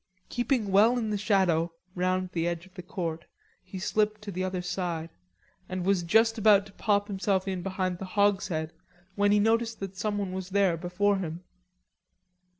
Keeping 0.29 0.71
well 0.71 0.97
in 0.97 1.11
the 1.11 1.15
shadow 1.19 1.71
round 1.93 2.31
the 2.31 2.47
edge 2.47 2.65
of 2.65 2.73
the 2.73 2.81
court, 2.81 3.25
he 3.61 3.77
slipped 3.77 4.19
to 4.23 4.31
the 4.31 4.43
other 4.43 4.63
side, 4.63 5.11
and 5.69 5.85
was 5.85 6.01
just 6.01 6.39
about 6.39 6.65
to 6.65 6.71
pop 6.71 7.07
himself 7.07 7.47
in 7.47 7.61
behind 7.61 7.99
the 7.99 8.05
hogshead 8.17 8.73
when 9.13 9.31
he 9.31 9.39
noticed 9.39 9.79
that 9.79 9.95
someone 9.95 10.31
was 10.31 10.49
there 10.49 10.75
before 10.75 11.17
him. 11.17 11.43